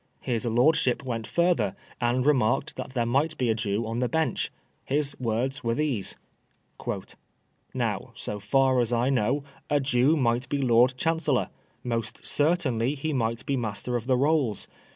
His 0.21 0.47
lordship 0.47 1.03
went 1.05 1.27
further, 1.27 1.75
and 2.01 2.25
remarked 2.25 2.75
that 2.75 2.95
there 2.95 3.05
might 3.05 3.37
be 3.37 3.51
a 3.51 3.53
Jew 3.53 3.85
on 3.85 3.99
the 3.99 4.09
bench. 4.09 4.51
His 4.83 5.15
words 5.19 5.63
were 5.63 5.75
these:" 5.75 6.17
Now, 7.75 8.09
so 8.15 8.39
far 8.39 8.79
as 8.79 8.91
I 8.91 9.11
know, 9.11 9.43
a 9.69 9.79
Jew 9.79 10.15
might 10.17 10.49
be 10.49 10.57
Lord 10.57 10.95
Chancellor; 10.97 11.49
most 11.83 12.25
certainly 12.25 12.95
he 12.95 13.13
might 13.13 13.45
be 13.45 13.55
Master 13.55 13.95
of 13.95 14.09
Ihe 14.09 14.17
Rolls. 14.17 14.67